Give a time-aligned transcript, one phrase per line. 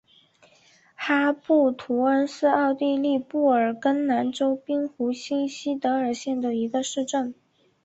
[0.95, 7.35] 哈布图恩是奥地利布尔根兰州滨湖新锡德尔县的一个市镇。